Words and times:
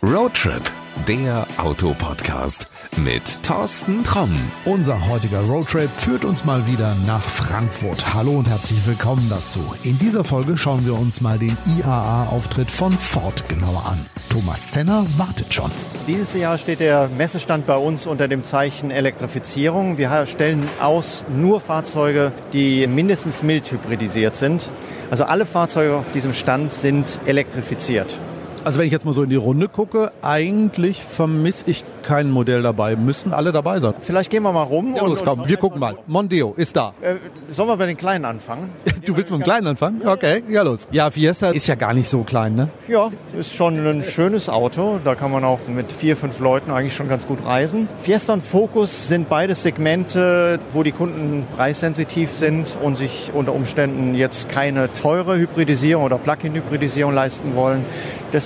Roadtrip, 0.00 0.62
der 1.08 1.44
Autopodcast 1.56 2.68
mit 2.98 3.42
Thorsten 3.42 4.04
Tromm. 4.04 4.30
Unser 4.64 5.08
heutiger 5.08 5.40
Roadtrip 5.40 5.90
führt 5.90 6.24
uns 6.24 6.44
mal 6.44 6.68
wieder 6.68 6.94
nach 7.04 7.20
Frankfurt. 7.20 8.14
Hallo 8.14 8.38
und 8.38 8.48
herzlich 8.48 8.86
willkommen 8.86 9.26
dazu. 9.28 9.58
In 9.82 9.98
dieser 9.98 10.22
Folge 10.22 10.56
schauen 10.56 10.86
wir 10.86 10.94
uns 10.94 11.20
mal 11.20 11.36
den 11.36 11.56
IAA-Auftritt 11.80 12.70
von 12.70 12.92
Ford 12.92 13.48
genauer 13.48 13.86
an. 13.86 14.06
Thomas 14.30 14.70
Zenner 14.70 15.04
wartet 15.16 15.52
schon. 15.52 15.72
Dieses 16.06 16.32
Jahr 16.32 16.58
steht 16.58 16.78
der 16.78 17.08
Messestand 17.08 17.66
bei 17.66 17.76
uns 17.76 18.06
unter 18.06 18.28
dem 18.28 18.44
Zeichen 18.44 18.92
Elektrifizierung. 18.92 19.98
Wir 19.98 20.26
stellen 20.26 20.68
aus 20.80 21.24
nur 21.28 21.60
Fahrzeuge, 21.60 22.30
die 22.52 22.86
mindestens 22.86 23.42
mild 23.42 23.68
hybridisiert 23.72 24.36
sind. 24.36 24.70
Also 25.10 25.24
alle 25.24 25.44
Fahrzeuge 25.44 25.96
auf 25.96 26.12
diesem 26.12 26.34
Stand 26.34 26.70
sind 26.70 27.18
elektrifiziert. 27.26 28.20
Also 28.64 28.78
wenn 28.78 28.86
ich 28.86 28.92
jetzt 28.92 29.04
mal 29.04 29.12
so 29.12 29.22
in 29.22 29.30
die 29.30 29.36
Runde 29.36 29.68
gucke, 29.68 30.12
eigentlich 30.22 31.02
vermisse 31.02 31.64
ich 31.66 31.84
kein 32.02 32.30
Modell 32.30 32.62
dabei. 32.62 32.96
Müssten 32.96 33.32
alle 33.32 33.52
dabei 33.52 33.80
sein. 33.80 33.94
Vielleicht 34.00 34.30
gehen 34.30 34.42
wir 34.42 34.52
mal 34.52 34.62
rum. 34.62 34.94
Ja, 34.96 35.04
los, 35.04 35.22
komm, 35.24 35.46
wir 35.46 35.56
gucken 35.56 35.78
mal. 35.78 35.98
Mondeo 36.06 36.54
ist 36.56 36.76
da. 36.76 36.94
Äh, 37.02 37.16
sollen 37.50 37.68
wir 37.68 37.76
bei 37.76 37.86
den 37.86 37.96
Kleinen 37.96 38.24
anfangen? 38.24 38.70
du 39.04 39.16
willst 39.16 39.30
mit 39.30 39.40
dem 39.40 39.44
Kleinen 39.44 39.66
anfangen? 39.66 40.00
Okay, 40.06 40.42
ja 40.48 40.62
los. 40.62 40.88
Ja, 40.90 41.10
Fiesta 41.10 41.50
ist 41.50 41.66
ja 41.66 41.74
gar 41.74 41.92
nicht 41.92 42.08
so 42.08 42.22
klein, 42.22 42.54
ne? 42.54 42.68
Ja, 42.88 43.10
ist 43.38 43.54
schon 43.54 43.76
ein 43.86 44.04
schönes 44.04 44.48
Auto. 44.48 45.00
Da 45.04 45.14
kann 45.14 45.30
man 45.30 45.44
auch 45.44 45.60
mit 45.68 45.92
vier, 45.92 46.16
fünf 46.16 46.40
Leuten 46.40 46.70
eigentlich 46.70 46.94
schon 46.94 47.08
ganz 47.08 47.26
gut 47.26 47.44
reisen. 47.44 47.88
Fiesta 48.00 48.32
und 48.32 48.42
Focus 48.42 49.08
sind 49.08 49.28
beides 49.28 49.62
Segmente, 49.62 50.60
wo 50.72 50.82
die 50.82 50.92
Kunden 50.92 51.46
preissensitiv 51.56 52.32
sind 52.32 52.76
und 52.82 52.96
sich 52.96 53.32
unter 53.34 53.52
Umständen 53.52 54.14
jetzt 54.14 54.48
keine 54.48 54.92
teure 54.92 55.36
Hybridisierung 55.36 56.04
oder 56.04 56.16
Plug-in-Hybridisierung 56.16 57.12
leisten 57.12 57.54
wollen. 57.54 57.84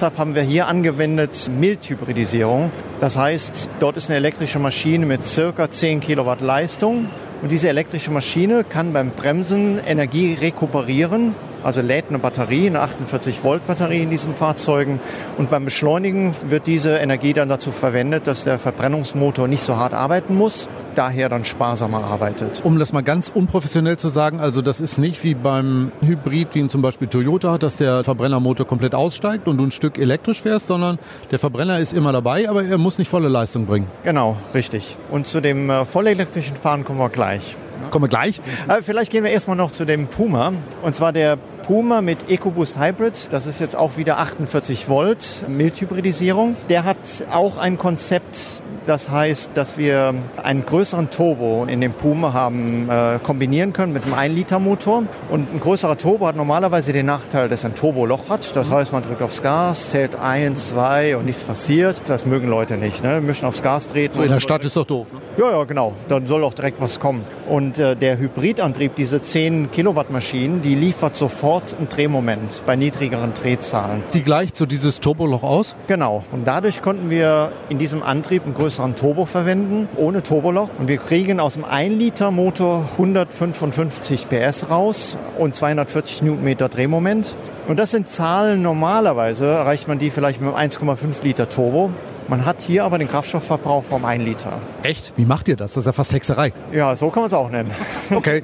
Deshalb 0.03 0.19
haben 0.19 0.35
wir 0.35 0.43
hier 0.43 0.67
angewendet 0.67 1.49
Mild-Hybridisierung. 1.57 2.73
Das 2.99 3.17
heißt, 3.17 3.71
dort 3.79 3.97
ist 3.97 4.11
eine 4.11 4.17
elektrische 4.17 4.59
Maschine 4.59 5.07
mit 5.07 5.25
circa 5.25 5.71
10 5.71 6.01
Kilowatt 6.01 6.41
Leistung. 6.41 7.07
Und 7.41 7.53
diese 7.53 7.69
elektrische 7.69 8.11
Maschine 8.11 8.65
kann 8.65 8.93
beim 8.93 9.11
Bremsen 9.11 9.79
Energie 9.79 10.35
rekuperieren 10.35 11.37
also 11.63 11.81
lädt 11.81 12.07
eine 12.09 12.19
Batterie, 12.19 12.67
eine 12.67 12.81
48 12.81 13.43
Volt 13.45 13.67
Batterie 13.67 14.03
in 14.03 14.11
diesen 14.11 14.35
Fahrzeugen 14.35 15.01
und 15.39 15.51
beim 15.51 15.65
Beschleunigen 15.65 16.35
wird 16.49 16.67
diese 16.67 16.97
Energie 16.97 17.33
dann 17.33 17.49
dazu 17.49 17.71
verwendet, 17.71 18.27
dass 18.27 18.45
der 18.45 18.59
Verbrennungsmotor 18.59 19.49
nicht 19.49 19.63
so 19.63 19.77
hart 19.77 19.95
arbeiten 19.95 20.35
muss, 20.35 20.69
daher 20.95 21.29
dann 21.29 21.45
sparsamer 21.45 22.05
arbeitet. 22.05 22.61
Um 22.65 22.79
das 22.79 22.93
mal 22.93 23.03
ganz 23.03 23.29
unprofessionell 23.29 23.97
zu 23.97 24.09
sagen, 24.09 24.41
also 24.41 24.63
das 24.63 24.81
ist 24.81 24.99
nicht 24.99 25.23
wie 25.25 25.35
beim 25.35 25.93
Hybrid, 26.01 26.49
wie 26.55 26.69
zum 26.69 26.83
Beispiel 26.83 27.09
Toyota 27.09 27.53
hat, 27.53 27.63
dass 27.63 27.77
der 27.77 28.05
Verbrennermotor 28.05 28.67
komplett 28.67 28.95
aussteigt 28.95 29.49
und 29.49 29.57
du 29.57 29.65
ein 29.65 29.73
Stück 29.73 29.99
elektrisch 29.99 30.43
fährst, 30.43 30.67
sondern 30.67 30.99
der 31.31 31.39
Verbrenner 31.39 31.79
ist 31.79 31.93
immer 31.93 32.13
dabei, 32.13 32.49
aber 32.49 32.65
er 32.65 32.79
muss 32.79 32.99
nicht 32.99 33.09
volle 33.09 33.29
Leistung 33.29 33.67
bringen. 33.67 33.87
Genau, 34.05 34.37
richtig. 34.55 34.97
Und 35.11 35.27
zu 35.27 35.41
dem 35.41 35.71
äh, 35.71 35.85
vollelektrischen 35.85 36.57
Fahren 36.57 36.85
kommen 36.85 36.99
wir 36.99 37.11
gleich. 37.11 37.57
Kommen 37.91 38.05
wir 38.05 38.09
gleich. 38.09 38.41
Aber 38.69 38.83
vielleicht 38.83 39.11
gehen 39.11 39.25
wir 39.25 39.31
erstmal 39.31 39.57
noch 39.57 39.71
zu 39.71 39.85
dem 39.85 40.07
Puma. 40.07 40.53
Und 40.83 40.95
zwar 40.95 41.13
der 41.13 41.39
Puma 41.63 42.01
mit 42.01 42.31
EcoBoost 42.31 42.79
Hybrid. 42.79 43.33
Das 43.33 43.47
ist 43.47 43.61
jetzt 43.61 43.77
auch 43.77 43.97
wieder 43.97 44.19
48 44.19 44.89
Volt 44.89 45.47
Mildhybridisierung. 45.49 46.57
Der 46.69 46.85
hat 46.85 46.97
auch 47.31 47.57
ein 47.57 47.79
Konzept, 47.79 48.37
das 48.85 49.11
heißt, 49.11 49.53
dass 49.55 49.79
wir 49.79 50.15
einen 50.43 50.67
größeren 50.67 51.11
Turbo 51.11 51.65
in 51.69 51.81
dem 51.81 51.93
Puma 51.93 52.33
haben 52.33 52.89
äh, 52.91 53.19
kombinieren 53.23 53.73
können 53.73 53.93
mit 53.93 54.05
einem 54.05 54.15
1-Liter-Motor. 54.15 55.05
Und 55.31 55.55
ein 55.55 55.61
größerer 55.61 55.97
Turbo 55.99 56.27
hat 56.27 56.37
normalerweise 56.37 56.93
den 56.93 57.07
Nachteil, 57.07 57.49
dass 57.49 57.65
er 57.65 57.71
ein 57.71 57.77
Turboloch 57.77 58.29
hat. 58.29 58.55
Das 58.57 58.71
heißt, 58.71 58.93
man 58.93 59.05
drückt 59.05 59.23
aufs 59.23 59.43
Gas, 59.43 59.91
zählt 59.91 60.17
1, 60.17 60.71
2 60.71 61.17
und 61.17 61.27
nichts 61.27 61.45
passiert. 61.45 62.03
Das 62.07 62.27
mögen 62.27 62.49
Leute 62.49 62.77
nicht. 62.77 63.05
Ne? 63.05 63.21
Mischen 63.21 63.47
aufs 63.47 63.63
Gas 63.63 63.87
treten. 63.89 64.17
So 64.17 64.23
in 64.23 64.31
der 64.31 64.41
Stadt 64.41 64.65
ist 64.65 64.77
doch 64.77 64.87
doof. 64.87 65.07
Ne? 65.13 65.21
Ja, 65.39 65.51
ja, 65.53 65.65
genau. 65.65 65.93
Dann 66.09 66.27
soll 66.27 66.43
auch 66.43 66.55
direkt 66.55 66.81
was 66.81 66.99
kommen. 66.99 67.25
Und 67.53 67.77
äh, 67.77 67.97
der 67.97 68.19
Hybridantrieb, 68.19 68.97
diese 68.97 69.21
10 69.21 69.73
Kilowatt 69.73 70.11
Maschinen, 70.11 70.63
die 70.63 70.75
liefert 70.75 71.15
sofort 71.15 71.77
ein 71.79 71.87
Drehmoment 71.87 72.63
bei 72.65 72.77
niedrigeren 72.77 73.35
Drehzahlen. 73.35 74.03
Sie 74.09 74.23
gleicht 74.23 74.57
so 74.57 74.65
dieses 74.65 75.01
Turboloch 75.01 75.43
aus? 75.43 75.77
Genau. 75.87 76.25
Und 76.33 76.47
dadurch 76.47 76.81
konnten 76.81 77.11
wir 77.11 77.53
in 77.69 77.77
diesem 77.77 78.03
Antrieb 78.03 78.45
einen 78.45 78.55
größeren 78.55 78.97
Turbo 78.97 79.27
verwenden, 79.27 79.87
ohne 79.99 80.23
Turboloch. 80.23 80.71
Und 80.79 80.89
wir 80.89 80.97
kriegen 80.97 81.41
aus 81.41 81.53
dem 81.53 81.67
1 81.67 81.99
Liter 81.99 82.31
Motor 82.31 82.89
155 82.93 84.31
PS 84.31 84.71
raus 84.71 85.19
und 85.39 85.55
240 85.55 86.23
Newtonmeter 86.23 86.71
Drehmoment. 86.71 87.37
Und 87.69 87.79
das 87.79 87.91
sind 87.91 88.09
Zahlen, 88.09 88.63
normalerweise 88.63 89.45
erreicht 89.45 89.89
man 89.89 89.99
die 89.99 90.11
vielleicht 90.11 90.41
mit 90.41 90.55
einem 90.55 90.71
1,5 90.71 91.23
Liter 91.23 91.51
Turbo. 91.51 91.91
Man 92.33 92.47
hat 92.47 92.63
hier 92.63 92.85
aber 92.85 92.97
den 92.97 93.09
Kraftstoffverbrauch 93.09 93.85
vom 93.85 94.07
1 94.07 94.25
Liter. 94.25 94.59
Echt? 94.83 95.13
Wie 95.17 95.27
macht 95.27 95.49
ihr 95.49 95.57
das? 95.57 95.73
Das 95.73 95.83
ist 95.83 95.85
ja 95.85 95.93
fast 95.93 96.15
Hexerei. 96.15 96.55
Ja, 96.73 96.97
so 96.97 97.11
kann 97.11 97.21
man 97.21 97.27
es 97.27 97.35
auch 97.35 97.51
nennen. 97.51 97.71
Okay, 98.11 98.41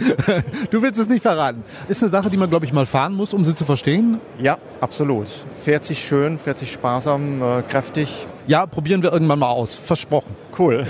du 0.71 0.83
willst 0.83 1.01
es 1.01 1.09
nicht 1.09 1.23
verraten. 1.23 1.65
Ist 1.89 2.03
eine 2.03 2.11
Sache, 2.11 2.29
die 2.29 2.37
man, 2.37 2.51
glaube 2.51 2.67
ich, 2.67 2.73
mal 2.75 2.85
fahren 2.85 3.15
muss, 3.15 3.33
um 3.33 3.47
sie 3.47 3.55
zu 3.55 3.65
verstehen? 3.65 4.21
Ja, 4.39 4.59
absolut. 4.83 5.29
Fährt 5.65 5.87
sich 5.87 6.07
schön, 6.07 6.39
fährt 6.39 6.59
sich 6.59 6.71
sparsam, 6.71 7.41
äh, 7.41 7.63
kräftig. 7.63 8.29
Ja, 8.49 8.65
probieren 8.65 9.03
wir 9.03 9.13
irgendwann 9.13 9.41
mal 9.41 9.51
aus. 9.51 9.75
Versprochen. 9.75 10.35
Cool. 10.59 10.87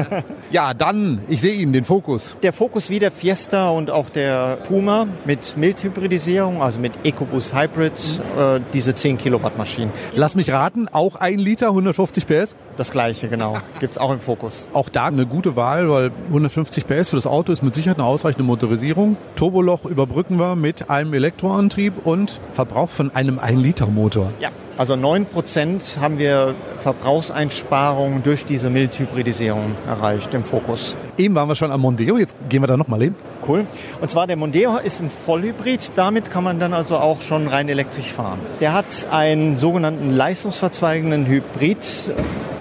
ja, 0.50 0.74
dann, 0.74 1.22
ich 1.26 1.40
sehe 1.40 1.54
ihn, 1.54 1.72
den 1.72 1.84
Fokus. 1.84 2.36
Der 2.42 2.52
Fokus 2.52 2.90
wie 2.90 2.98
der 2.98 3.10
Fiesta 3.10 3.70
und 3.70 3.90
auch 3.90 4.10
der 4.10 4.56
Puma 4.56 5.06
mit 5.24 5.56
Mildhybridisierung, 5.56 6.60
also 6.60 6.78
mit 6.78 6.92
EcoBoost 7.04 7.54
Hybrid, 7.56 7.92
äh, 8.38 8.60
diese 8.74 8.94
10 8.94 9.16
Kilowatt 9.16 9.56
Maschinen. 9.56 9.90
Lass 10.14 10.36
mich 10.36 10.52
raten, 10.52 10.86
auch 10.92 11.16
ein 11.16 11.38
Liter, 11.38 11.68
150 11.68 12.26
PS? 12.26 12.56
Das 12.76 12.90
gleiche, 12.90 13.28
genau. 13.28 13.56
Gibt 13.80 13.92
es 13.92 13.98
auch 13.98 14.12
im 14.12 14.20
Fokus. 14.20 14.68
Auch 14.74 14.90
da 14.90 15.06
eine 15.06 15.24
gute 15.24 15.56
Wahl, 15.56 15.88
weil 15.88 16.10
150 16.26 16.86
PS 16.86 17.08
für 17.08 17.16
das 17.16 17.26
Auto 17.26 17.52
ist 17.52 17.62
mit 17.62 17.72
Sicherheit 17.72 17.96
eine 17.96 18.06
ausreichende 18.06 18.44
Motorisierung. 18.44 19.16
Turboloch 19.34 19.86
überbrücken 19.86 20.38
wir 20.38 20.56
mit 20.56 20.90
einem 20.90 21.14
Elektroantrieb 21.14 22.04
und 22.04 22.38
Verbrauch 22.52 22.90
von 22.90 23.14
einem 23.14 23.38
1-Liter-Motor. 23.38 24.30
Ja, 24.40 24.50
also 24.78 24.94
9% 24.94 25.98
haben 26.00 26.18
wir 26.18 26.54
Verbrauchseinsparungen 26.78 28.22
durch 28.22 28.46
diese 28.46 28.70
Mildhybridisierung 28.70 29.74
erreicht 29.88 30.32
im 30.34 30.44
Fokus. 30.44 30.96
Eben 31.16 31.34
waren 31.34 31.48
wir 31.48 31.56
schon 31.56 31.72
am 31.72 31.80
Mondeo, 31.80 32.16
jetzt 32.16 32.36
gehen 32.48 32.62
wir 32.62 32.68
da 32.68 32.76
nochmal 32.76 33.02
hin. 33.02 33.16
Cool. 33.46 33.66
Und 34.00 34.08
zwar 34.08 34.28
der 34.28 34.36
Mondeo 34.36 34.78
ist 34.78 35.00
ein 35.00 35.10
Vollhybrid, 35.10 35.92
damit 35.96 36.30
kann 36.30 36.44
man 36.44 36.60
dann 36.60 36.72
also 36.72 36.96
auch 36.96 37.22
schon 37.22 37.48
rein 37.48 37.68
elektrisch 37.68 38.12
fahren. 38.12 38.38
Der 38.60 38.72
hat 38.72 39.08
einen 39.10 39.56
sogenannten 39.56 40.10
leistungsverzweigenden 40.10 41.26
Hybrid. 41.26 42.14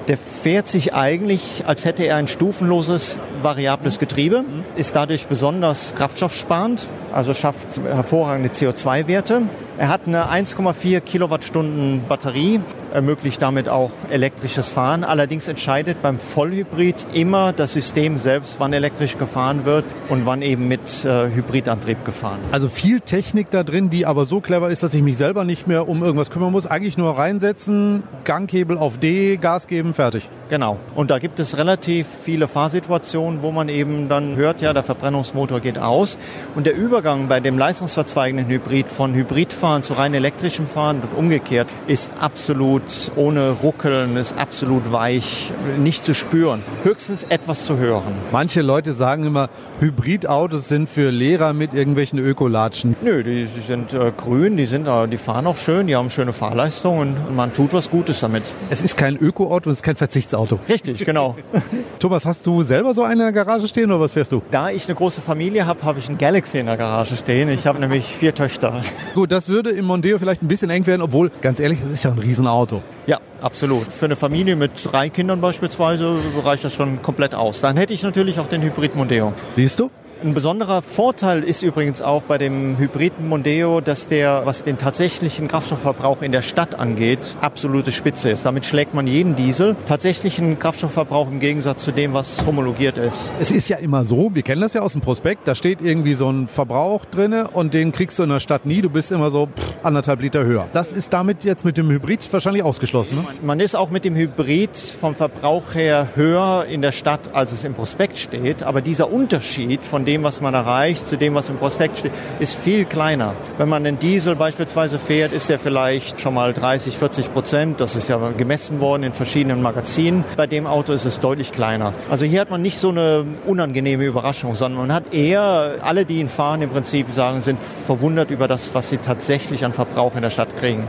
Der 0.08 0.18
fährt 0.18 0.68
sich 0.68 0.96
eigentlich, 0.96 1.66
als 1.68 1.86
hätte 1.86 2.04
er 2.04 2.16
ein 2.16 2.28
stufenloses 2.28 3.20
variables 3.44 4.00
Getriebe, 4.00 4.44
ist 4.76 4.96
dadurch 4.96 5.28
besonders 5.28 5.94
kraftstoffsparend, 5.94 6.88
also 7.14 7.36
schafft 7.36 7.80
hervorragende 7.84 8.50
CO2-Werte. 8.50 9.44
Er 9.80 9.90
hat 9.90 10.08
eine 10.08 10.32
1,4 10.32 11.02
Kilowattstunden 11.02 12.02
Batterie, 12.08 12.62
ermöglicht 12.92 13.40
damit 13.44 13.70
auch 13.70 13.92
elektrisches 14.10 14.72
Fahren. 14.72 15.04
Allerdings 15.04 15.48
entscheidet 15.48 16.02
beim 16.02 16.18
Vollhybrid 16.18 17.06
immer 17.14 17.54
das 17.54 17.74
System 17.74 18.18
selbst, 18.18 18.60
wann 18.60 18.74
elektrisch 18.74 19.20
gefahren 19.20 19.66
wird 19.66 19.86
und 20.10 20.26
wann 20.26 20.42
eben 20.42 20.68
mit 20.68 21.06
äh, 21.06 21.30
Hybridantrieb 21.30 22.06
gefahren. 22.06 22.40
Also 22.52 22.70
viel 22.70 23.02
Technik 23.02 23.52
da 23.52 23.62
drin, 23.62 23.92
die 23.92 24.08
aber 24.08 24.26
so 24.26 24.42
clever 24.42 24.70
ist, 24.70 24.82
dass 24.82 24.96
ich 24.96 25.04
mich 25.04 25.16
selber 25.16 25.44
nicht 25.44 25.68
mehr 25.68 25.88
um 25.88 26.02
irgendwas 26.02 26.32
kümmern 26.32 26.52
muss. 26.52 26.66
Eigentlich 26.66 26.98
nur 26.98 27.16
reinsetzen, 27.16 28.02
Ganghebel 28.24 28.80
auf 28.80 28.98
D, 28.98 29.38
Gas 29.38 29.68
geben, 29.68 29.94
fertig. 29.94 30.28
Genau. 30.50 30.78
Und 30.96 31.12
da 31.12 31.20
gibt 31.20 31.40
es 31.40 31.58
relativ 31.58 32.08
viele 32.24 32.48
Fahrsituationen, 32.48 33.44
wo 33.44 33.52
man 33.52 33.70
eben 33.70 34.10
dann 34.10 34.38
hört, 34.38 34.62
ja, 34.62 34.74
der 34.74 34.84
Verbrennungsmotor 34.84 35.60
geht 35.60 35.78
aus. 35.78 36.18
Und 36.56 36.66
der 36.66 36.76
Übergang 36.76 37.28
bei 37.28 37.42
dem 37.42 37.60
leistungsverzweigenden 37.60 38.48
Hybrid 38.48 38.88
von 38.88 39.14
Hybridfahren 39.14 39.67
zu 39.84 39.94
rein 39.94 40.14
elektrischem 40.14 40.66
Fahren 40.66 41.02
und 41.02 41.14
umgekehrt 41.18 41.68
ist 41.88 42.14
absolut 42.20 42.84
ohne 43.16 43.52
Ruckeln, 43.52 44.16
ist 44.16 44.38
absolut 44.38 44.92
weich, 44.92 45.52
nicht 45.78 46.04
zu 46.04 46.16
spüren. 46.16 46.64
Höchstens 46.84 47.26
etwas 47.26 47.66
zu 47.66 47.78
hören. 47.78 48.16
Manche 48.32 48.62
Leute 48.62 48.94
sagen 48.94 49.26
immer, 49.26 49.50
Hybridautos 49.80 50.70
sind 50.70 50.90
für 50.90 51.12
Lehrer 51.12 51.54
mit 51.54 51.74
irgendwelchen 51.76 52.18
Ökolatschen. 52.18 52.96
Nö, 53.04 53.24
die, 53.24 53.46
die 53.46 53.60
sind 53.62 53.94
äh, 53.94 54.12
grün, 54.16 54.58
die, 54.58 54.66
sind, 54.66 54.88
äh, 54.88 55.08
die 55.08 55.18
fahren 55.18 55.46
auch 55.46 55.58
schön, 55.58 55.86
die 55.86 55.96
haben 55.96 56.10
schöne 56.10 56.34
Fahrleistung 56.34 56.98
und 56.98 57.36
man 57.36 57.54
tut 57.54 57.74
was 57.74 57.92
Gutes 57.92 58.20
damit. 58.20 58.42
Es 58.72 58.82
ist 58.82 58.98
kein 58.98 59.18
Ökoauto, 59.18 59.70
es 59.70 59.78
ist 59.78 59.84
kein 59.84 59.96
Verzichtsauto. 59.96 60.60
Richtig, 60.68 61.06
genau. 61.06 61.36
Thomas, 62.00 62.26
hast 62.26 62.48
du 62.48 62.64
selber 62.64 62.96
so 62.96 63.04
eine 63.04 63.28
in 63.28 63.34
der 63.34 63.46
Garage 63.46 63.68
stehen 63.68 63.92
oder 63.92 64.00
was 64.00 64.14
fährst 64.14 64.32
du? 64.32 64.42
Da 64.50 64.72
ich 64.72 64.88
eine 64.88 64.96
große 64.96 65.22
Familie 65.22 65.68
habe, 65.68 65.84
habe 65.84 66.00
ich 66.00 66.10
einen 66.10 66.18
Galaxy 66.18 66.58
in 66.58 66.66
der 66.66 66.78
Garage 66.78 67.16
stehen. 67.16 67.50
Ich 67.50 67.68
habe 67.68 67.80
nämlich 67.80 68.06
vier 68.06 68.34
Töchter. 68.34 68.82
Gut, 69.14 69.32
das 69.32 69.48
würde 69.48 69.70
im 69.70 69.86
Mondeo 69.86 70.18
vielleicht 70.18 70.42
ein 70.42 70.48
bisschen 70.48 70.72
eng 70.72 70.88
werden, 70.88 71.04
obwohl, 71.04 71.32
ganz 71.42 71.60
ehrlich, 71.60 71.80
es 71.84 71.92
ist 71.92 72.04
ja 72.04 72.12
ein 72.12 72.20
Riesenauto. 72.20 72.82
Ja, 73.06 73.20
absolut. 73.42 73.92
Für 73.92 74.06
eine 74.06 74.16
Familie 74.16 74.56
mit 74.56 74.72
drei 74.84 75.10
Kindern 75.10 75.42
beispielsweise 75.42 76.18
reicht 76.44 76.64
das 76.66 76.74
schon 76.74 77.02
komplett 77.02 77.36
aus. 77.36 77.62
Dann 77.62 77.78
hätte 77.78 77.94
ich 77.94 78.04
natürlich 78.04 78.40
auch 78.40 78.48
den 78.48 78.62
Hybrid 78.62 78.96
Mondeo. 78.96 79.34
Siehst 79.48 79.80
du? 79.80 79.90
Ein 80.24 80.34
besonderer 80.34 80.82
Vorteil 80.82 81.44
ist 81.44 81.62
übrigens 81.62 82.02
auch 82.02 82.24
bei 82.24 82.40
dem 82.40 82.78
Hybriden 82.80 83.30
Mondeo, 83.30 83.82
dass 83.82 84.08
der, 84.08 84.46
was 84.46 84.64
den 84.64 84.80
tatsächlichen 84.80 85.48
Kraftstoffverbrauch 85.48 86.24
in 86.24 86.32
der 86.32 86.42
Stadt 86.42 86.74
angeht, 86.74 87.36
absolute 87.40 87.92
Spitze 87.92 88.32
ist. 88.32 88.44
Damit 88.44 88.66
schlägt 88.66 88.96
man 88.96 89.06
jeden 89.06 89.36
Diesel. 89.36 89.76
Tatsächlichen 89.88 90.58
Kraftstoffverbrauch 90.58 91.30
im 91.30 91.40
Gegensatz 91.40 91.84
zu 91.84 91.92
dem, 91.92 92.14
was 92.14 92.44
homologiert 92.48 92.98
ist. 92.98 93.32
Es 93.40 93.52
ist 93.52 93.70
ja 93.70 93.78
immer 93.78 94.06
so, 94.06 94.32
wir 94.34 94.42
kennen 94.42 94.62
das 94.62 94.74
ja 94.74 94.82
aus 94.82 94.94
dem 94.94 95.02
Prospekt, 95.02 95.48
da 95.48 95.54
steht 95.54 95.82
irgendwie 95.82 96.16
so 96.16 96.32
ein 96.32 96.48
Verbrauch 96.48 97.06
drinne 97.06 97.50
und 97.50 97.76
den 97.76 97.92
kriegst 97.92 98.18
du 98.18 98.24
in 98.24 98.30
der 98.30 98.40
Stadt 98.40 98.66
nie. 98.66 98.82
Du 98.82 98.90
bist 98.90 99.12
immer 99.12 99.30
so 99.30 99.48
pff, 99.48 99.78
anderthalb 99.84 100.22
Liter 100.22 100.44
höher. 100.44 100.68
Das 100.74 100.94
ist 100.94 101.14
damit 101.14 101.44
jetzt 101.44 101.64
mit 101.64 101.78
dem 101.78 101.92
Hybrid 101.92 102.28
wahrscheinlich 102.34 102.64
ausgeschlossen. 102.64 103.18
Ne? 103.18 103.26
Man 103.44 103.60
ist 103.60 103.76
auch 103.76 103.92
mit 103.92 104.04
dem 104.04 104.16
Hybrid 104.16 104.76
vom 104.76 105.16
Verbrauch 105.16 105.76
her 105.76 106.10
höher 106.16 106.66
in 106.66 106.82
der 106.82 106.92
Stadt, 106.92 107.36
als 107.36 107.52
es 107.52 107.64
im 107.66 107.76
Prospekt 107.76 108.18
steht. 108.18 108.64
Aber 108.64 108.82
dieser 108.82 109.12
Unterschied 109.12 109.86
von 109.86 110.07
dem, 110.08 110.24
was 110.24 110.42
man 110.42 110.54
erreicht, 110.54 111.08
zu 111.08 111.18
dem, 111.18 111.36
was 111.36 111.50
im 111.50 111.58
Prospekt 111.58 112.00
steht, 112.00 112.12
ist 112.40 112.56
viel 112.56 112.86
kleiner. 112.86 113.34
Wenn 113.58 113.70
man 113.70 113.86
einen 113.86 114.00
Diesel 114.00 114.36
beispielsweise 114.36 114.98
fährt, 114.98 115.34
ist 115.34 115.50
der 115.50 115.60
vielleicht 115.60 116.22
schon 116.22 116.34
mal 116.34 116.54
30, 116.54 116.98
40 116.98 117.34
Prozent. 117.34 117.82
Das 117.82 117.96
ist 117.96 118.08
ja 118.08 118.18
gemessen 118.36 118.80
worden 118.80 119.04
in 119.04 119.14
verschiedenen 119.14 119.62
Magazinen. 119.62 120.24
Bei 120.36 120.48
dem 120.48 120.66
Auto 120.66 120.94
ist 120.94 121.06
es 121.06 121.20
deutlich 121.20 121.52
kleiner. 121.52 121.94
Also 122.10 122.26
hier 122.26 122.42
hat 122.42 122.50
man 122.50 122.62
nicht 122.62 122.80
so 122.80 122.90
eine 122.90 123.26
unangenehme 123.46 124.06
Überraschung, 124.06 124.56
sondern 124.56 124.88
man 124.88 124.96
hat 124.96 125.14
eher, 125.14 125.76
alle, 125.82 126.06
die 126.06 126.20
ihn 126.20 126.30
fahren, 126.30 126.62
im 126.62 126.70
Prinzip 126.70 127.14
sagen, 127.14 127.42
sind 127.42 127.60
verwundert 127.86 128.32
über 128.32 128.48
das, 128.48 128.74
was 128.74 128.90
sie 128.90 128.98
tatsächlich 128.98 129.66
an 129.66 129.74
Verbrauch 129.74 130.16
in 130.16 130.22
der 130.22 130.30
Stadt 130.30 130.58
kriegen. 130.58 130.84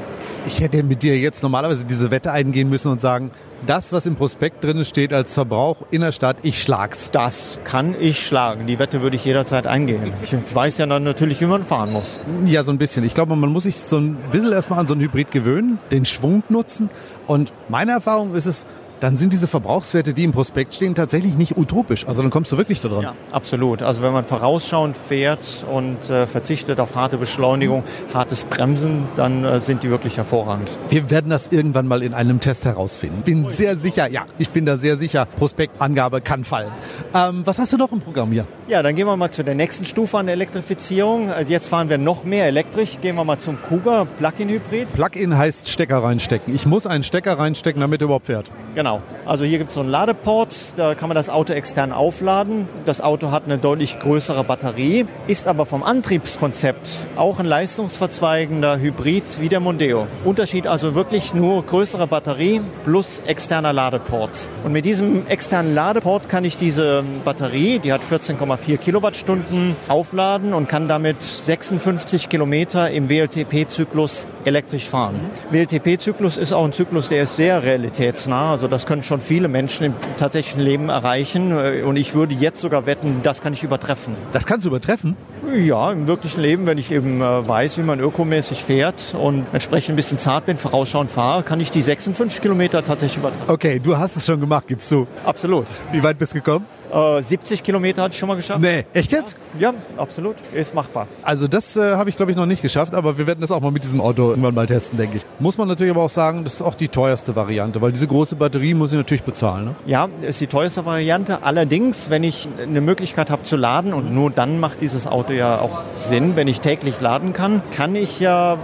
Ich 0.47 0.61
hätte 0.61 0.83
mit 0.83 1.03
dir 1.03 1.19
jetzt 1.19 1.43
normalerweise 1.43 1.85
diese 1.85 2.11
Wette 2.11 2.33
eingehen 2.33 2.69
müssen 2.69 2.91
und 2.91 3.01
sagen, 3.01 3.31
das, 3.67 3.93
was 3.93 4.07
im 4.07 4.17
Prospekt 4.17 4.63
drin 4.63 4.85
steht 4.85 5.13
als 5.13 5.35
Verbrauch 5.35 5.79
in 5.91 6.01
der 6.01 6.13
Stadt, 6.13 6.37
ich 6.43 6.63
schlag's. 6.63 7.11
Das 7.11 7.59
kann 7.65 7.95
ich 7.99 8.25
schlagen. 8.25 8.67
Die 8.67 8.79
Wette 8.79 9.03
würde 9.03 9.17
ich 9.17 9.25
jederzeit 9.25 9.67
eingehen. 9.67 10.13
Ich 10.23 10.35
weiß 10.55 10.79
ja 10.79 10.87
dann 10.87 11.03
natürlich, 11.03 11.41
wie 11.41 11.47
man 11.47 11.65
fahren 11.65 11.93
muss. 11.93 12.21
Ja, 12.45 12.63
so 12.63 12.71
ein 12.71 12.79
bisschen. 12.79 13.05
Ich 13.05 13.15
glaube, 13.15 13.35
man 13.37 13.51
muss 13.51 13.65
sich 13.65 13.79
so 13.81 13.99
ein 13.99 14.17
bisschen 14.31 14.53
erstmal 14.53 14.79
an 14.79 14.87
so 14.87 14.95
ein 14.95 15.01
Hybrid 15.01 15.31
gewöhnen, 15.31 15.79
den 15.91 16.05
Schwung 16.05 16.43
nutzen. 16.49 16.89
Und 17.27 17.53
meine 17.69 17.93
Erfahrung 17.93 18.35
ist 18.35 18.47
es, 18.47 18.65
dann 19.01 19.17
sind 19.17 19.33
diese 19.33 19.47
Verbrauchswerte, 19.47 20.15
die 20.15 20.25
im 20.25 20.33
Prospekt 20.33 20.75
stehen, 20.75 20.95
tatsächlich 20.95 21.37
nicht 21.37 21.57
utopisch. 21.57 22.07
Also 22.07 22.23
dann 22.23 22.31
kommst 22.31 22.53
du 22.53 22.57
wirklich 22.57 22.81
da 22.81 22.89
dran. 22.89 23.03
Ja, 23.03 23.15
absolut. 23.33 23.83
Also 23.83 24.03
wenn 24.03 24.13
man 24.13 24.25
vorausschauend 24.25 24.97
fährt 24.97 25.65
und 25.71 26.09
äh, 26.11 26.27
verzichtet 26.27 26.81
auf 26.81 26.95
harte 26.95 27.19
Beschleunigung, 27.19 27.85
hartes 28.13 28.45
Bremsen, 28.45 29.05
dann 29.17 29.45
äh, 29.45 29.61
sind 29.61 29.83
die 29.83 29.91
wirklich 29.91 30.17
hervorragend. 30.17 30.79
Wir 30.89 31.11
werden 31.11 31.31
das 31.31 31.53
irgendwann 31.53 31.87
mal 31.87 32.03
in 32.03 32.15
einem 32.15 32.41
Test 32.41 32.65
herausfinden. 32.65 33.23
Bin 33.23 33.49
sehr 33.49 33.77
sicher, 33.77 34.11
ja, 34.11 34.27
ich 34.39 34.51
bin 34.51 34.67
da 34.67 34.77
sehr 34.77 34.97
sicher, 34.97 35.27
Prospektangabe 35.27 36.21
kann 36.21 36.45
fallen. 36.45 36.73
Ähm, 37.15 37.43
was 37.45 37.59
hast 37.59 37.73
du 37.73 37.77
noch 37.77 37.93
im 37.93 38.01
Programm 38.01 38.33
hier? 38.33 38.47
Ja, 38.69 38.83
dann 38.83 38.95
gehen 38.95 39.07
wir 39.07 39.17
mal 39.17 39.31
zu 39.31 39.45
der 39.45 39.55
nächsten 39.55 39.85
Stufe 39.85 40.19
an 40.19 40.27
der 40.27 40.35
Elektrifizierung. 40.35 41.31
Also 41.31 41.53
jetzt 41.53 41.69
fahren 41.69 41.89
wir 41.89 41.99
noch 41.99 42.25
mehr 42.25 42.47
elektrisch. 42.47 42.99
Gehen 43.01 43.17
wir 43.17 43.25
mal 43.25 43.39
zum 43.39 43.59
Kuga 43.63 44.07
Plug-in 44.19 44.49
Hybrid. 44.49 44.93
Plug-in 44.93 45.37
heißt 45.37 45.69
Stecker 45.69 46.03
reinstecken. 46.03 46.55
Ich 46.55 46.67
muss 46.67 46.87
einen 46.87 47.03
Stecker 47.03 47.39
reinstecken, 47.39 47.81
damit 47.81 48.01
er 48.03 48.07
überhaupt 48.07 48.27
fährt. 48.27 48.51
Genau. 48.75 48.88
Also 49.25 49.45
hier 49.45 49.59
gibt 49.59 49.71
es 49.71 49.75
so 49.75 49.81
einen 49.81 49.91
Ladeport, 49.91 50.57
da 50.77 50.95
kann 50.95 51.09
man 51.09 51.15
das 51.15 51.29
Auto 51.29 51.53
extern 51.53 51.93
aufladen. 51.93 52.67
Das 52.87 53.01
Auto 53.01 53.31
hat 53.31 53.45
eine 53.45 53.59
deutlich 53.59 53.99
größere 53.99 54.43
Batterie, 54.45 55.07
ist 55.27 55.47
aber 55.47 55.67
vom 55.67 55.83
Antriebskonzept 55.83 57.09
auch 57.17 57.39
ein 57.39 57.47
leistungsverzweigender 57.47 58.79
Hybrid 58.79 59.41
wie 59.41 59.49
der 59.49 59.61
Mondeo. 59.61 60.07
Unterschied 60.25 60.67
also 60.67 60.95
wirklich 60.95 61.35
nur 61.35 61.63
größere 61.63 62.07
Batterie 62.07 62.61
plus 62.85 63.21
externer 63.27 63.73
Ladeport. 63.73 64.49
Und 64.65 64.73
mit 64.73 64.85
diesem 64.85 65.27
externen 65.27 65.75
Ladeport 65.75 66.29
kann 66.29 66.45
ich 66.45 66.57
diese 66.57 67.05
Batterie, 67.25 67.79
die 67.79 67.93
hat 67.93 68.03
14,4 68.03 68.79
Kilowattstunden, 68.79 69.77
aufladen 69.89 70.55
und 70.55 70.69
kann 70.69 70.89
damit 70.89 71.23
56 71.23 72.29
Kilometer 72.29 72.91
im 72.91 73.09
WLTP-Zyklus 73.09 74.29
elektrisch 74.45 74.89
fahren. 74.89 75.21
WLTP-Zyklus 75.51 76.37
ist 76.37 76.53
auch 76.53 76.65
ein 76.65 76.73
Zyklus, 76.73 77.09
der 77.09 77.25
ist 77.25 77.37
sehr 77.37 77.63
realitätsnah. 77.63 78.53
Also 78.53 78.69
das 78.69 78.78
können 78.87 79.03
schon 79.03 79.21
viele 79.21 79.49
Menschen 79.49 79.85
im 79.85 79.95
tatsächlichen 80.19 80.61
Leben 80.61 80.89
erreichen. 80.89 81.53
Und 81.83 81.97
ich 81.97 82.15
würde 82.15 82.35
jetzt 82.35 82.61
sogar 82.61 82.87
wetten, 82.87 83.21
das 83.23 83.41
kann 83.41 83.53
ich 83.53 83.63
übertreffen. 83.63 84.17
Das 84.33 84.47
kannst 84.47 84.65
du 84.65 84.69
übertreffen? 84.71 85.17
Ja, 85.55 85.93
im 85.93 86.07
wirklichen 86.07 86.41
Leben, 86.41 86.67
wenn 86.67 86.79
ich 86.79 86.93
eben 86.93 87.21
äh, 87.21 87.49
weiß, 87.49 87.79
wie 87.79 87.83
man 87.83 88.01
ökomäßig 88.01 88.65
fährt 88.65 89.15
und 89.19 89.47
entsprechend 89.53 89.95
ein 89.95 89.97
bisschen 89.97 90.19
zart 90.19 90.47
bin, 90.47 90.59
vorausschauend 90.59 91.11
fahre, 91.11 91.43
kann 91.43 91.61
ich 91.61 91.71
die 91.71 91.83
56 91.83 92.43
Kilometer 92.43 92.85
tatsächlich 92.85 93.19
übertreffen. 93.19 93.51
Okay, 93.51 93.81
du 93.81 93.97
hast 93.97 94.17
es 94.17 94.27
schon 94.27 94.41
gemacht, 94.41 94.67
gibst 94.67 94.91
du. 94.91 95.07
Absolut. 95.25 95.67
Wie 95.93 96.03
weit 96.03 96.19
bist 96.19 96.35
du 96.35 96.39
gekommen? 96.39 96.67
Äh, 96.93 97.23
70 97.23 97.63
Kilometer 97.63 98.03
hatte 98.03 98.13
ich 98.13 98.19
schon 98.19 98.29
mal 98.29 98.37
geschafft. 98.37 98.61
Nee, 98.61 98.85
echt 98.93 99.13
jetzt? 99.13 99.37
Ja, 99.59 99.75
absolut. 99.97 100.37
Ist 100.53 100.75
machbar. 100.75 101.07
Also 101.23 101.49
das 101.49 101.77
äh, 101.77 101.97
habe 101.97 102.11
ich, 102.11 102.17
glaube 102.17 102.31
ich, 102.33 102.37
noch 102.37 102.47
nicht 102.47 102.63
geschafft, 102.63 102.95
aber 102.95 103.19
wir 103.19 103.27
werden 103.27 103.41
das 103.41 103.51
auch 103.51 103.61
mal 103.61 103.71
mit 103.71 103.85
diesem 103.85 104.01
Auto 104.01 104.31
irgendwann 104.31 104.55
mal 104.55 104.67
testen, 104.67 104.99
denke 104.99 105.19
ich. 105.19 105.27
Muss 105.39 105.59
man 105.59 105.69
natürlich 105.69 105.93
aber 105.93 106.03
auch 106.03 106.11
sagen, 106.11 106.45
das 106.45 106.55
ist 106.55 106.63
auch 106.63 106.75
die 106.75 106.89
teuerste 106.89 107.37
Variante, 107.37 107.81
weil 107.81 107.93
diese 107.93 108.07
große 108.07 108.37
Batterie 108.37 108.75
muss 108.75 108.93
ich 108.93 108.99
natürlich 108.99 109.23
bezahlen. 109.23 109.67
Ne? 109.67 109.75
Ja, 109.87 110.09
ist 110.23 110.41
die 110.41 110.47
teuerste 110.47 110.85
Variante. 110.85 111.43
Allerdings, 111.43 112.11
wenn 112.11 112.25
ich 112.25 112.49
eine 112.63 112.81
Möglichkeit 112.81 113.31
habe 113.31 113.43
zu 113.43 113.57
laden, 113.57 113.93
und 113.93 114.13
nur 114.13 114.31
dann 114.31 114.61
macht 114.61 114.81
dieses 114.81 115.07
Auto 115.07 115.33
ja 115.33 115.61
auch 115.61 115.81
Sinn, 115.97 116.37
wenn 116.37 116.49
ich 116.49 116.61
täglich 116.61 117.01
laden 117.01 117.33
kann, 117.33 117.63
kann 117.75 117.95
ich 117.95 118.21
ja 118.21 118.59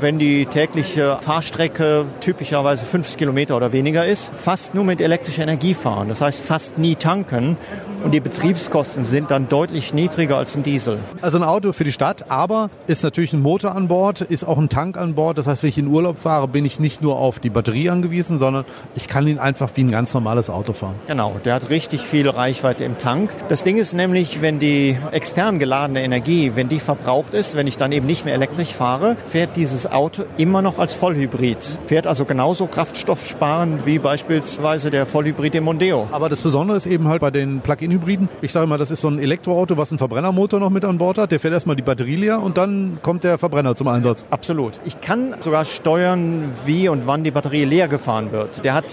wenn 0.00 0.18
die 0.18 0.46
tägliche 0.46 1.18
Fahrstrecke 1.20 2.06
typischerweise 2.20 2.86
50 2.86 3.16
Kilometer 3.16 3.56
oder 3.56 3.72
weniger 3.72 4.06
ist, 4.06 4.34
fast 4.34 4.74
nur 4.74 4.84
mit 4.84 5.00
elektrischer 5.00 5.42
Energie 5.42 5.74
fahren. 5.74 6.08
Das 6.08 6.20
heißt 6.20 6.42
fast 6.42 6.78
nie 6.78 6.94
tanken. 6.94 7.56
Und 8.04 8.12
die 8.12 8.20
Betriebskosten 8.20 9.02
sind 9.02 9.30
dann 9.30 9.48
deutlich 9.48 9.94
niedriger 9.94 10.36
als 10.36 10.54
ein 10.56 10.62
Diesel. 10.62 10.98
Also 11.22 11.38
ein 11.38 11.42
Auto 11.42 11.72
für 11.72 11.84
die 11.84 11.92
Stadt, 11.92 12.30
aber 12.30 12.68
ist 12.86 13.02
natürlich 13.02 13.32
ein 13.32 13.40
Motor 13.40 13.74
an 13.74 13.88
Bord, 13.88 14.20
ist 14.20 14.44
auch 14.44 14.58
ein 14.58 14.68
Tank 14.68 14.98
an 14.98 15.14
Bord. 15.14 15.38
Das 15.38 15.46
heißt, 15.46 15.62
wenn 15.62 15.70
ich 15.70 15.78
in 15.78 15.86
Urlaub 15.86 16.18
fahre, 16.18 16.46
bin 16.46 16.66
ich 16.66 16.78
nicht 16.78 17.00
nur 17.00 17.16
auf 17.16 17.40
die 17.40 17.48
Batterie 17.48 17.88
angewiesen, 17.88 18.36
sondern 18.38 18.66
ich 18.94 19.08
kann 19.08 19.26
ihn 19.26 19.38
einfach 19.38 19.70
wie 19.76 19.84
ein 19.84 19.90
ganz 19.90 20.12
normales 20.12 20.50
Auto 20.50 20.74
fahren. 20.74 20.96
Genau, 21.06 21.36
der 21.46 21.54
hat 21.54 21.70
richtig 21.70 22.02
viel 22.02 22.28
Reichweite 22.28 22.84
im 22.84 22.98
Tank. 22.98 23.30
Das 23.48 23.64
Ding 23.64 23.78
ist 23.78 23.94
nämlich, 23.94 24.42
wenn 24.42 24.58
die 24.58 24.98
extern 25.10 25.58
geladene 25.58 26.02
Energie, 26.02 26.52
wenn 26.56 26.68
die 26.68 26.80
verbraucht 26.80 27.32
ist, 27.32 27.56
wenn 27.56 27.66
ich 27.66 27.78
dann 27.78 27.90
eben 27.90 28.06
nicht 28.06 28.26
mehr 28.26 28.34
elektrisch 28.34 28.74
fahre, 28.74 29.16
fährt 29.26 29.56
dieses 29.56 29.83
Auto 29.86 30.24
immer 30.36 30.62
noch 30.62 30.78
als 30.78 30.94
Vollhybrid. 30.94 31.58
Fährt 31.86 32.06
also 32.06 32.24
genauso 32.24 32.66
kraftstoffsparend 32.66 33.86
wie 33.86 33.98
beispielsweise 33.98 34.90
der 34.90 35.06
Vollhybrid 35.06 35.54
im 35.54 35.64
Mondeo. 35.64 36.08
Aber 36.10 36.28
das 36.28 36.42
Besondere 36.42 36.76
ist 36.76 36.86
eben 36.86 37.08
halt 37.08 37.20
bei 37.20 37.30
den 37.30 37.60
Plug-in-Hybriden, 37.60 38.28
ich 38.42 38.52
sage 38.52 38.66
mal, 38.66 38.78
das 38.78 38.90
ist 38.90 39.00
so 39.00 39.08
ein 39.08 39.18
Elektroauto, 39.18 39.76
was 39.76 39.90
einen 39.90 39.98
Verbrennermotor 39.98 40.60
noch 40.60 40.70
mit 40.70 40.84
an 40.84 40.98
Bord 40.98 41.18
hat. 41.18 41.32
Der 41.32 41.40
fährt 41.40 41.54
erstmal 41.54 41.76
die 41.76 41.82
Batterie 41.82 42.16
leer 42.16 42.42
und 42.42 42.56
dann 42.56 42.98
kommt 43.02 43.24
der 43.24 43.38
Verbrenner 43.38 43.76
zum 43.76 43.88
Einsatz. 43.88 44.24
Absolut. 44.30 44.80
Ich 44.84 45.00
kann 45.00 45.34
sogar 45.40 45.64
steuern, 45.64 46.52
wie 46.66 46.88
und 46.88 47.06
wann 47.06 47.24
die 47.24 47.30
Batterie 47.30 47.64
leer 47.64 47.88
gefahren 47.88 48.32
wird. 48.32 48.64
Der 48.64 48.74
hat 48.74 48.84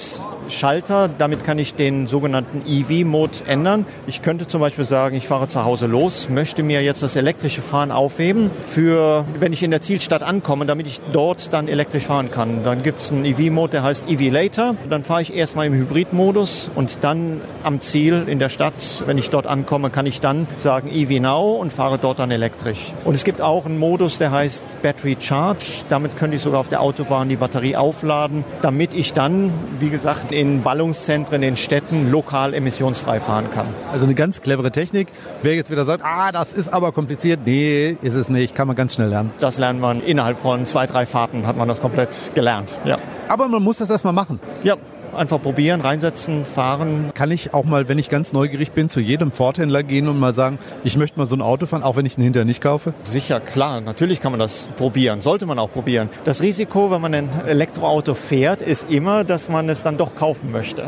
Schalter, 0.49 1.09
damit 1.09 1.43
kann 1.43 1.59
ich 1.59 1.75
den 1.75 2.07
sogenannten 2.07 2.61
EV-Mode 2.67 3.45
ändern. 3.47 3.85
Ich 4.07 4.21
könnte 4.21 4.47
zum 4.47 4.61
Beispiel 4.61 4.85
sagen, 4.85 5.15
ich 5.15 5.27
fahre 5.27 5.47
zu 5.47 5.63
Hause 5.63 5.87
los, 5.87 6.27
möchte 6.29 6.63
mir 6.63 6.81
jetzt 6.81 7.03
das 7.03 7.15
elektrische 7.15 7.61
Fahren 7.61 7.91
aufheben, 7.91 8.51
für 8.57 9.25
wenn 9.39 9.53
ich 9.53 9.63
in 9.63 9.71
der 9.71 9.81
Zielstadt 9.81 10.23
ankomme, 10.23 10.65
damit 10.65 10.87
ich 10.87 10.99
dort 11.11 11.53
dann 11.53 11.67
elektrisch 11.67 12.05
fahren 12.05 12.31
kann. 12.31 12.63
Dann 12.63 12.83
gibt 12.83 13.01
es 13.01 13.11
einen 13.11 13.25
EV-Mode, 13.25 13.71
der 13.71 13.83
heißt 13.83 14.09
EV 14.09 14.31
Later. 14.31 14.75
Dann 14.89 15.03
fahre 15.03 15.21
ich 15.21 15.35
erstmal 15.35 15.67
im 15.67 15.73
Hybrid-Modus 15.73 16.71
und 16.75 17.03
dann 17.03 17.41
am 17.63 17.79
Ziel 17.81 18.25
in 18.27 18.39
der 18.39 18.49
Stadt, 18.49 19.03
wenn 19.05 19.17
ich 19.17 19.29
dort 19.29 19.47
ankomme, 19.47 19.89
kann 19.89 20.05
ich 20.05 20.21
dann 20.21 20.47
sagen 20.57 20.89
EV 20.91 21.21
Now 21.21 21.55
und 21.55 21.71
fahre 21.71 21.97
dort 21.97 22.19
dann 22.19 22.31
elektrisch. 22.31 22.93
Und 23.03 23.13
es 23.13 23.23
gibt 23.23 23.41
auch 23.41 23.65
einen 23.65 23.77
Modus, 23.77 24.17
der 24.17 24.31
heißt 24.31 24.81
Battery 24.81 25.17
Charge. 25.19 25.83
Damit 25.89 26.17
könnte 26.17 26.35
ich 26.35 26.41
sogar 26.41 26.59
auf 26.59 26.69
der 26.69 26.81
Autobahn 26.81 27.29
die 27.29 27.35
Batterie 27.35 27.75
aufladen, 27.75 28.43
damit 28.61 28.93
ich 28.93 29.13
dann, 29.13 29.51
wie 29.79 29.89
gesagt, 29.89 30.30
in 30.31 30.63
Ballungszentren, 30.63 31.43
in 31.43 31.55
Städten 31.55 32.11
lokal 32.11 32.53
emissionsfrei 32.53 33.19
fahren 33.19 33.49
kann. 33.53 33.67
Also 33.91 34.05
eine 34.05 34.15
ganz 34.15 34.41
clevere 34.41 34.71
Technik. 34.71 35.07
Wer 35.41 35.55
jetzt 35.55 35.71
wieder 35.71 35.85
sagt, 35.85 36.03
ah, 36.03 36.31
das 36.31 36.53
ist 36.53 36.71
aber 36.71 36.91
kompliziert, 36.91 37.41
nee, 37.45 37.97
ist 38.01 38.15
es 38.15 38.29
nicht, 38.29 38.55
kann 38.55 38.67
man 38.67 38.75
ganz 38.75 38.95
schnell 38.95 39.09
lernen. 39.09 39.31
Das 39.39 39.57
lernt 39.57 39.79
man 39.79 40.01
innerhalb 40.01 40.39
von 40.39 40.65
zwei, 40.65 40.85
drei 40.85 41.05
Fahrten, 41.05 41.47
hat 41.47 41.57
man 41.57 41.67
das 41.67 41.81
komplett 41.81 42.31
gelernt. 42.35 42.79
Ja. 42.85 42.97
Aber 43.27 43.47
man 43.47 43.63
muss 43.63 43.77
das 43.77 43.89
erstmal 43.89 44.13
machen. 44.13 44.39
Ja, 44.63 44.75
einfach 45.15 45.41
probieren, 45.41 45.81
reinsetzen, 45.81 46.45
fahren. 46.45 47.11
Kann 47.13 47.31
ich 47.31 47.53
auch 47.53 47.65
mal, 47.65 47.87
wenn 47.87 47.99
ich 47.99 48.09
ganz 48.09 48.33
neugierig 48.33 48.71
bin, 48.71 48.89
zu 48.89 48.99
jedem 48.99 49.31
Ford-Händler 49.31 49.83
gehen 49.83 50.07
und 50.07 50.19
mal 50.19 50.33
sagen, 50.33 50.59
ich 50.83 50.97
möchte 50.97 51.19
mal 51.19 51.25
so 51.25 51.35
ein 51.35 51.41
Auto 51.41 51.65
fahren, 51.65 51.83
auch 51.83 51.95
wenn 51.95 52.05
ich 52.05 52.17
ihn 52.17 52.23
hinterher 52.23 52.45
nicht 52.45 52.61
kaufe? 52.61 52.93
Sicher, 53.03 53.39
klar, 53.39 53.81
natürlich 53.81 54.21
kann 54.21 54.31
man 54.31 54.39
das 54.39 54.69
probieren, 54.77 55.21
sollte 55.21 55.45
man 55.45 55.59
auch 55.59 55.71
probieren. 55.71 56.09
Das 56.25 56.41
Risiko, 56.41 56.91
wenn 56.91 57.01
man 57.01 57.13
ein 57.13 57.29
Elektroauto 57.45 58.13
fährt, 58.13 58.61
ist 58.61 58.89
immer, 58.89 59.23
dass 59.23 59.49
man 59.49 59.69
es 59.69 59.83
dann 59.83 59.97
doch 59.97 60.15
kaufen 60.15 60.51
möchte. 60.51 60.83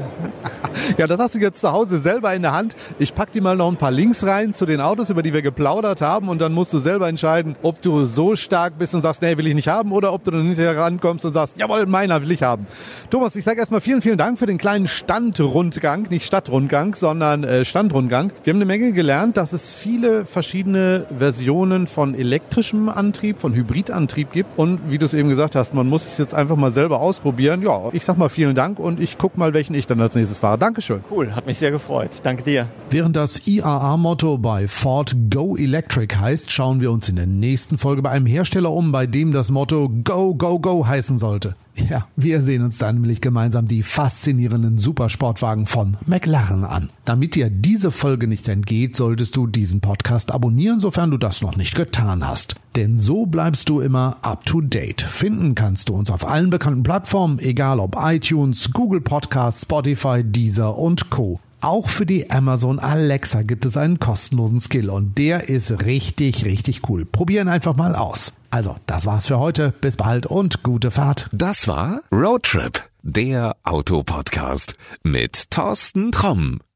Ja, 0.98 1.08
das 1.08 1.20
hast 1.20 1.36
du 1.36 1.40
jetzt 1.40 1.62
zu 1.62 1.72
Hause 1.72 1.98
selber 2.00 2.34
in 2.34 2.42
der 2.42 2.54
Hand. 2.54 2.76
Ich 3.00 3.16
pack 3.16 3.32
dir 3.32 3.42
mal 3.42 3.56
noch 3.56 3.70
ein 3.70 3.78
paar 3.78 3.92
Links 3.92 4.24
rein 4.24 4.54
zu 4.54 4.66
den 4.66 4.82
Autos, 4.82 5.10
über 5.10 5.24
die 5.24 5.34
wir 5.34 5.42
geplaudert 5.42 6.02
haben 6.02 6.30
und 6.30 6.40
dann 6.42 6.54
musst 6.54 6.74
du 6.74 6.80
selber 6.80 7.08
entscheiden, 7.08 7.56
ob 7.62 7.82
du 7.82 8.06
so 8.06 8.36
stark 8.36 8.78
bist 8.78 8.94
und 8.94 9.02
sagst, 9.02 9.22
nee, 9.22 9.38
will 9.38 9.48
ich 9.48 9.56
nicht 9.56 9.68
haben 9.68 9.92
oder 9.92 10.14
ob 10.14 10.24
du 10.24 10.32
dann 10.32 10.44
hinterher 10.44 10.78
rankommst 10.78 11.26
und 11.26 11.34
sagst, 11.34 11.58
jawohl, 11.60 11.86
meiner 11.86 12.22
will 12.22 12.32
ich 12.32 12.44
haben. 12.44 12.68
Thomas, 13.10 13.36
ich 13.36 13.44
sage 13.44 13.60
erstmal 13.60 13.82
vielen, 13.82 14.02
vielen 14.02 14.18
Dank 14.18 14.40
für 14.40 14.46
den 14.46 14.58
kleinen 14.58 14.88
Standrundgang, 14.88 16.08
nicht 16.10 16.26
Stadtrundgang, 16.26 16.96
sondern 16.96 17.44
äh, 17.44 17.66
Standrundgang. 17.66 18.32
Wir 18.44 18.54
haben 18.54 18.58
eine 18.58 18.66
Menge 18.66 18.92
gelernt, 18.92 19.38
dass 19.38 19.54
es 19.54 19.74
viele 19.74 20.26
verschiedene 20.26 21.06
Versionen 21.18 21.88
von 21.88 22.16
elektrischem 22.16 22.90
Antrieb, 22.90 23.40
von 23.40 23.54
Hybridantrieb 23.54 24.32
gibt 24.32 24.58
und 24.58 24.80
wie 24.90 24.98
du 24.98 25.06
es 25.06 25.14
eben 25.14 25.30
gesagt 25.30 25.56
hast, 25.56 25.74
man 25.74 25.88
muss 25.88 26.06
es 26.06 26.18
jetzt 26.18 26.34
einfach 26.34 26.56
mal 26.56 26.72
selber 26.72 27.00
ausprobieren. 27.00 27.62
Ja, 27.62 27.90
ich 27.92 28.06
sag 28.06 28.18
mal 28.18 28.30
vielen 28.30 28.56
Dank 28.56 28.80
und 28.80 29.00
ich 29.00 29.18
guck 29.18 29.38
mal, 29.38 29.54
welchen 29.54 29.76
ich 29.76 29.88
dann 29.88 30.02
als 30.02 30.16
nächstes 30.16 30.40
fahre. 30.40 30.58
Dankeschön. 30.64 31.04
Cool, 31.12 31.36
hat 31.36 31.46
mich 31.46 31.58
sehr 31.58 31.72
gefreut. 31.72 32.22
Danke 32.24 32.44
dir. 32.44 32.70
Während 32.90 33.18
das 33.18 33.46
IAA-Motto 33.46 34.38
bei 34.38 34.70
Ford 34.70 35.14
Go 35.30 35.58
Electric 35.58 36.16
heißt, 36.16 36.50
schauen 36.54 36.80
wir 36.80 36.90
uns 36.90 37.10
in 37.10 37.18
der 37.18 37.28
nächsten 37.28 37.78
Folge 37.78 38.02
bei 38.02 38.12
einem 38.12 38.28
Hersteller 38.28 38.72
um, 38.72 38.94
bei 38.94 39.06
dem 39.06 39.34
das 39.34 39.52
Motto 39.52 39.90
Go, 39.90 40.34
Go, 40.36 40.60
Go 40.60 40.88
heißen 40.88 41.18
sollte. 41.18 41.58
Ja, 41.76 42.08
wir 42.16 42.44
sehen 42.44 42.64
uns 42.64 42.78
dann 42.78 42.96
nämlich 42.96 43.20
gemeinsam 43.20 43.68
die 43.68 43.82
faszinierenden 43.82 44.78
Supersportwagen 44.78 45.66
von 45.66 45.98
McLaren 46.06 46.64
an. 46.64 46.92
Damit 47.04 47.36
dir 47.36 47.50
diese 47.50 47.92
Folge 47.92 48.28
nicht 48.28 48.48
entgeht, 48.48 48.96
solltest 48.96 49.36
du 49.36 49.48
diesen 49.48 49.82
Podcast 49.82 50.32
abonnieren, 50.32 50.80
sofern 50.80 51.10
du 51.10 51.18
das 51.18 51.42
noch 51.42 51.56
nicht 51.56 51.76
getan 51.76 52.28
hast. 52.28 52.56
Denn 52.76 52.98
so 52.98 53.26
bleibst 53.26 53.70
du 53.70 53.82
immer 53.82 54.18
up 54.22 54.46
to 54.46 54.62
date. 54.62 55.02
Finden 55.02 55.56
kannst 55.56 55.90
du 55.90 55.96
uns 55.96 56.12
auf 56.12 56.28
allen 56.28 56.52
bekannten 56.52 56.84
Plattformen, 56.84 57.40
egal 57.40 57.80
ob 57.80 57.98
iTunes, 58.00 58.72
Google 58.72 59.02
Podcasts, 59.02 59.64
Spotify, 59.64 60.24
Deezer 60.54 60.78
und 60.78 61.10
Co. 61.10 61.40
Auch 61.62 61.88
für 61.88 62.06
die 62.06 62.30
Amazon 62.30 62.78
Alexa 62.78 63.42
gibt 63.42 63.66
es 63.66 63.76
einen 63.76 64.00
kostenlosen 64.00 64.60
Skill 64.60 64.92
und 64.92 65.18
der 65.18 65.50
ist 65.50 65.84
richtig, 65.86 66.46
richtig 66.46 66.88
cool. 66.90 67.06
Probieren 67.06 67.48
einfach 67.48 67.76
mal 67.76 67.96
aus. 67.96 68.34
Also, 68.52 68.76
das 68.86 69.08
war's 69.08 69.26
für 69.26 69.40
heute. 69.40 69.74
Bis 69.82 69.98
bald 69.98 70.28
und 70.28 70.62
gute 70.62 70.92
Fahrt. 70.92 71.28
Das 71.32 71.68
war 71.68 72.02
Roadtrip, 72.12 72.84
der 73.02 73.56
Autopodcast 73.64 74.76
mit 75.02 75.50
Thorsten 75.50 76.12
Tromm. 76.12 76.60